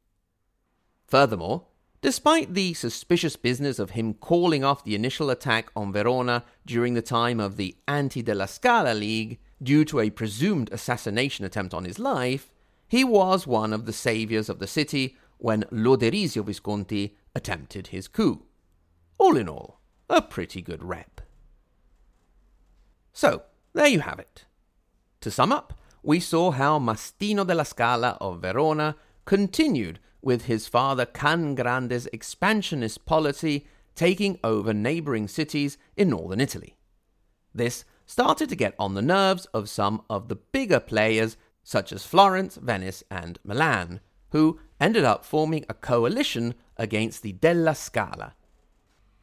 Furthermore, 1.08 1.65
despite 2.02 2.54
the 2.54 2.74
suspicious 2.74 3.36
business 3.36 3.80
of 3.80 3.91
him 3.91 4.13
calling 4.13 4.63
off 4.63 4.84
the 4.84 4.96
initial 4.96 5.30
attack 5.30 5.72
on 5.76 5.91
Verona 5.91 6.44
during 6.65 6.94
the 6.94 7.02
time 7.02 7.39
of 7.39 7.58
the 7.58 7.76
Anti 7.88 8.22
della 8.22 8.48
Scala 8.48 8.94
League 8.94 9.39
due 9.62 9.86
to 9.86 10.00
a 10.00 10.10
presumed 10.10 10.70
assassination 10.72 11.46
attempt 11.46 11.74
on 11.74 11.86
his 11.86 11.98
life, 11.98 12.52
he 12.88 13.04
was 13.04 13.48
one 13.48 13.74
of 13.74 13.86
the 13.86 13.94
saviors 13.94 14.50
of 14.50 14.60
the 14.60 14.68
city 14.68 15.18
when 15.38 15.63
Lodorisio 15.72 16.46
Visconti 16.46 17.15
attempted 17.34 17.88
his 17.88 18.08
coup. 18.08 18.46
All 19.18 19.36
in 19.36 19.50
all, 19.50 19.80
a 20.10 20.22
pretty 20.22 20.62
good 20.62 20.84
rep. 20.84 21.22
So, 23.13 23.44
there 23.74 23.88
you 23.88 24.02
have 24.02 24.20
it. 24.20 24.46
To 25.22 25.32
sum 25.32 25.52
up, 25.52 25.74
we 26.06 26.20
saw 26.20 26.52
how 26.52 26.78
Mastino 26.78 27.46
della 27.46 27.65
Scala 27.65 28.15
of 28.22 28.39
Verona 28.39 28.96
continued 29.26 30.00
with 30.22 30.46
his 30.46 30.68
father 30.68 31.06
Can 31.06 31.56
Grande's 31.56 32.08
expansionist 32.13 33.06
policy, 33.08 33.65
taking 33.96 34.39
over 34.44 34.72
neighboring 34.72 35.28
cities 35.28 35.80
in 35.98 36.10
northern 36.10 36.39
Italy. 36.39 36.78
This 37.56 37.86
started 38.06 38.50
to 38.50 38.56
get 38.56 38.76
on 38.78 38.94
the 38.94 39.02
nerves 39.02 39.46
of 39.48 39.68
some 39.68 40.04
of 40.08 40.28
the 40.28 40.36
bigger 40.36 40.80
players, 40.80 41.38
such 41.63 41.91
as 41.91 42.06
Florence, 42.06 42.56
Venice, 42.58 43.04
and 43.10 43.39
Milan, 43.44 44.00
who 44.30 44.60
ended 44.80 45.06
up 45.06 45.26
forming 45.26 45.65
a 45.68 45.74
coalition 45.74 46.54
against 46.78 47.24
the 47.24 47.32
Della 47.32 47.74
Scala. 47.74 48.36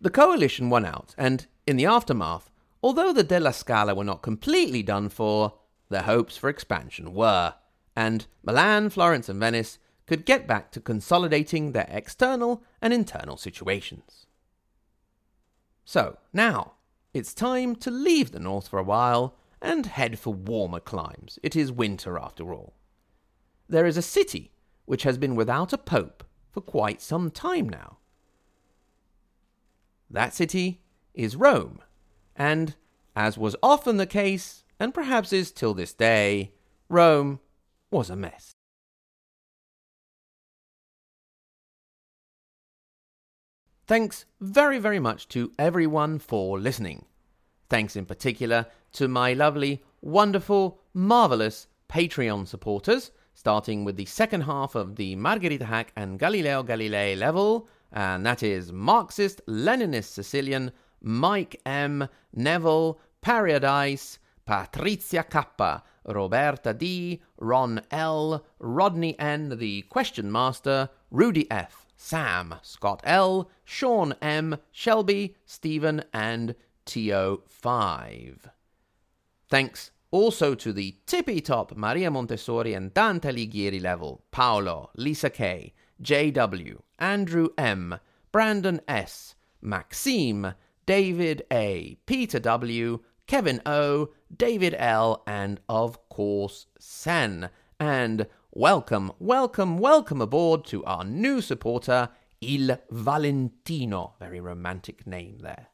The 0.01 0.11
coalition 0.11 0.69
won 0.69 0.85
out, 0.85 1.15
and 1.17 1.47
in 1.65 1.77
the 1.77 1.87
aftermath, 1.87 2.51
although 2.83 3.13
the 3.13 3.23
Della 3.23 3.53
Scala 3.53 3.95
were 3.95 4.03
not 4.03 4.23
completely 4.23 4.83
done 4.83 5.09
for, 5.09 5.55
their 5.93 6.03
hopes 6.03 6.37
for 6.37 6.49
expansion 6.49 7.15
were, 7.15 7.55
and 7.95 8.27
Milan, 8.43 8.91
Florence, 8.91 9.29
and 9.29 9.39
Venice 9.39 9.79
could 10.07 10.27
get 10.27 10.47
back 10.47 10.73
to 10.73 10.81
consolidating 10.81 11.73
their 11.73 11.87
external 11.89 12.65
and 12.81 12.93
internal 12.93 13.37
situations. 13.37 14.27
So, 15.85 16.19
now, 16.33 16.73
it's 17.15 17.35
time 17.35 17.77
to 17.77 17.91
leave 17.91 18.33
the 18.33 18.41
north 18.41 18.69
for 18.69 18.79
a 18.79 18.85
while 18.85 19.37
and 19.61 19.87
head 19.87 20.19
for 20.19 20.35
warmer 20.35 20.81
climes. 20.81 21.39
It 21.43 21.55
is 21.55 21.71
winter 21.71 22.19
after 22.19 22.53
all. 22.53 22.75
There 23.69 23.87
is 23.87 23.97
a 23.97 24.03
city 24.03 24.53
which 24.85 25.05
has 25.05 25.19
been 25.19 25.37
without 25.37 25.73
a 25.73 25.79
pope 25.79 26.25
for 26.51 26.61
quite 26.61 27.01
some 27.01 27.31
time 27.31 27.69
now. 27.69 27.99
That 30.11 30.35
city 30.35 30.83
is 31.15 31.37
Rome, 31.37 31.81
and, 32.37 32.75
as 33.17 33.39
was 33.39 33.57
often 33.63 33.97
the 33.97 34.07
case, 34.07 34.62
and 34.83 34.93
perhaps 34.93 35.33
is 35.33 35.53
till 35.53 35.75
this 35.75 35.95
day, 35.95 36.51
Rome 36.89 37.39
was 37.93 38.11
a 38.11 38.17
mess. 38.17 38.57
Thanks 43.87 44.25
very, 44.41 44.81
very 44.81 44.99
much 44.99 45.29
to 45.29 45.53
everyone 45.57 46.19
for 46.19 46.59
listening. 46.59 47.05
Thanks 47.71 47.95
in 47.95 48.07
particular 48.07 48.67
to 48.95 49.07
my 49.07 49.35
lovely, 49.35 49.85
wonderful, 50.01 50.81
marvelous 50.93 51.69
Patreon 51.89 52.49
supporters, 52.49 53.13
starting 53.35 53.85
with 53.85 53.97
the 53.97 54.07
second 54.07 54.41
half 54.41 54.75
of 54.75 54.97
the 54.97 55.15
Margherita 55.15 55.65
Hack 55.65 55.93
and 55.95 56.19
Galileo 56.19 56.65
Galilei 56.65 57.17
level, 57.17 57.69
and 57.93 58.27
that 58.27 58.43
is 58.43 58.73
Marxist 58.73 59.43
Leninist 59.47 60.11
Sicilian, 60.11 60.73
Mike 61.01 61.61
M, 61.65 62.09
Neville, 62.35 62.99
Paradise, 63.21 64.19
Patrizia 64.47 65.25
K, 65.29 65.83
Roberta 66.05 66.75
D, 66.75 67.23
Ron 67.39 67.81
L, 67.91 68.45
Rodney 68.59 69.19
N, 69.19 69.59
the 69.59 69.83
Question 69.83 70.31
Master, 70.31 70.91
Rudy 71.11 71.51
F, 71.51 71.87
Sam, 71.97 72.57
Scott 72.63 73.01
L, 73.05 73.51
Sean 73.65 74.15
M, 74.21 74.57
Shelby, 74.73 75.37
Stephen, 75.45 76.03
and 76.13 76.55
TO5. 76.87 78.51
Thanks 79.49 79.91
also 80.11 80.55
to 80.55 80.73
the 80.73 80.97
tippy 81.07 81.41
top 81.41 81.77
Maria 81.77 82.11
Montessori 82.11 82.75
and 82.75 82.95
Dante 82.95 83.31
Alighieri 83.33 83.81
level, 83.81 84.23
Paolo, 84.31 84.91
Lisa 84.97 85.31
K, 85.31 85.73
JW, 86.03 86.79
Andrew 86.99 87.49
M, 87.59 87.99
Brandon 88.31 88.81
S, 88.87 89.35
Maxime, 89.61 90.55
David 90.87 91.43
A, 91.51 91.97
Peter 92.07 92.39
W, 92.39 93.01
Kevin 93.27 93.63
O, 93.65 94.11
David 94.37 94.75
L, 94.79 95.23
and 95.27 95.61
of 95.69 96.09
course, 96.09 96.67
Sen. 96.79 97.51
And 97.79 98.27
welcome, 98.53 99.13
welcome, 99.19 99.79
welcome 99.79 100.21
aboard 100.21 100.65
to 100.67 100.85
our 100.85 101.05
new 101.05 101.41
supporter, 101.41 102.11
Il 102.41 102.79
Valentino. 102.91 104.15
Very 104.19 104.41
romantic 104.41 105.07
name 105.07 105.39
there. 105.41 105.69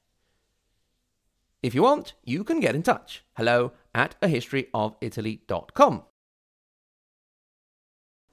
If 1.62 1.74
you 1.74 1.82
want, 1.82 2.14
you 2.24 2.44
can 2.44 2.60
get 2.60 2.74
in 2.74 2.82
touch. 2.82 3.24
Hello 3.36 3.72
at 3.94 4.20
ahistoryofitaly.com. 4.20 6.02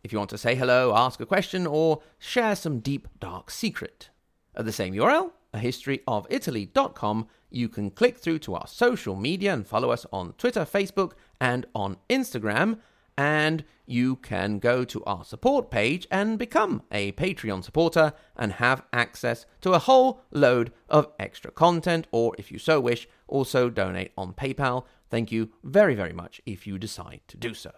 If 0.04 0.14
you 0.14 0.20
want 0.20 0.30
to 0.30 0.38
say 0.38 0.54
hello, 0.54 0.94
ask 0.96 1.20
a 1.20 1.26
question, 1.26 1.66
or 1.66 2.04
share 2.20 2.56
some 2.56 2.80
deep, 2.80 3.08
dark 3.20 3.50
secret. 3.50 4.10
At 4.56 4.66
the 4.66 4.72
same 4.72 4.94
URL, 4.94 5.32
ahistoryofitaly.com, 5.56 7.28
you 7.50 7.70
can 7.70 7.89
click 7.91 8.18
through 8.18 8.39
to 8.39 8.56
our 8.56 8.68
social 8.68 9.15
media 9.15 9.54
and 9.54 9.65
follow 9.65 9.91
us 9.91 10.06
on 10.12 10.34
Twitter, 10.34 10.65
Facebook, 10.65 11.13
and 11.39 11.65
on 11.74 11.98
Instagram. 12.10 12.80
And 13.18 13.63
you 13.86 14.18
can 14.18 14.60
go 14.60 14.84
to 14.84 15.04
our 15.06 15.24
support 15.24 15.72
page 15.72 16.06
and 16.12 16.38
become 16.38 16.82
a 16.91 17.13
Patreon 17.13 17.63
supporter 17.63 18.13
and 18.36 18.54
have 18.54 18.84
access 18.91 19.46
to 19.62 19.74
a 19.74 19.80
whole 19.80 20.22
load 20.32 20.74
of 20.89 21.08
extra 21.18 21.52
content, 21.52 22.08
or 22.12 22.36
if 22.38 22.52
you 22.52 22.60
so 22.60 22.80
wish, 22.80 23.08
also 23.28 23.70
donate 23.70 24.12
on 24.18 24.34
PayPal. 24.34 24.86
Thank 25.10 25.32
you 25.32 25.52
very, 25.63 25.96
very 25.96 26.13
much 26.13 26.41
if 26.46 26.68
you 26.68 26.78
decide 26.78 27.22
to 27.30 27.38
do 27.38 27.54
so. 27.54 27.72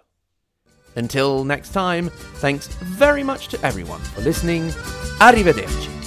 Until 0.96 1.44
next 1.44 1.70
time, 1.70 2.10
thanks 2.38 2.68
very 2.68 3.22
much 3.22 3.50
to 3.50 3.64
everyone 3.64 4.00
for 4.00 4.22
listening. 4.22 4.70
Arrivederci. 5.20 6.07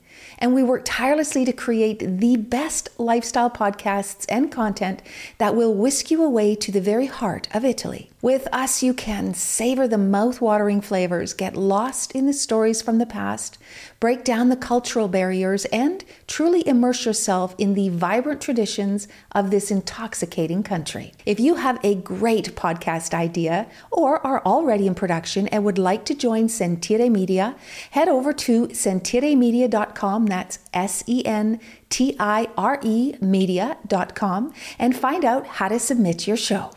and 0.41 0.53
we 0.53 0.63
work 0.63 0.81
tirelessly 0.83 1.45
to 1.45 1.53
create 1.53 1.99
the 1.99 2.35
best 2.35 2.89
lifestyle 2.97 3.49
podcasts 3.49 4.25
and 4.27 4.51
content 4.51 5.01
that 5.37 5.55
will 5.55 5.73
whisk 5.73 6.11
you 6.11 6.23
away 6.23 6.55
to 6.55 6.71
the 6.71 6.81
very 6.81 7.05
heart 7.05 7.47
of 7.53 7.63
Italy. 7.63 8.09
With 8.21 8.47
us, 8.51 8.83
you 8.83 8.93
can 8.93 9.33
savor 9.33 9.87
the 9.87 9.97
mouth-watering 9.97 10.81
flavors, 10.81 11.33
get 11.33 11.55
lost 11.55 12.11
in 12.11 12.27
the 12.27 12.33
stories 12.33 12.79
from 12.79 12.99
the 12.99 13.07
past, 13.07 13.57
break 13.99 14.23
down 14.23 14.49
the 14.49 14.55
cultural 14.55 15.07
barriers, 15.07 15.65
and 15.65 16.03
truly 16.27 16.67
immerse 16.67 17.03
yourself 17.05 17.55
in 17.57 17.73
the 17.73 17.89
vibrant 17.89 18.39
traditions 18.39 19.07
of 19.31 19.49
this 19.49 19.71
intoxicating 19.71 20.61
country. 20.61 21.13
If 21.25 21.39
you 21.39 21.55
have 21.55 21.79
a 21.83 21.95
great 21.95 22.55
podcast 22.55 23.15
idea 23.15 23.67
or 23.91 24.23
are 24.25 24.43
already 24.45 24.85
in 24.85 24.93
production 24.93 25.47
and 25.47 25.63
would 25.63 25.79
like 25.79 26.05
to 26.05 26.13
join 26.13 26.47
Sentire 26.47 27.09
Media, 27.09 27.55
head 27.89 28.07
over 28.07 28.33
to 28.33 28.67
sentiremedia.com, 28.67 30.27
that's 30.31 30.59
S 30.73 31.03
E 31.07 31.25
N 31.25 31.59
T 31.89 32.15
I 32.19 32.47
R 32.57 32.79
E 32.83 33.15
media.com, 33.19 34.53
and 34.79 34.95
find 34.95 35.25
out 35.25 35.45
how 35.47 35.67
to 35.67 35.79
submit 35.79 36.27
your 36.27 36.37
show. 36.37 36.71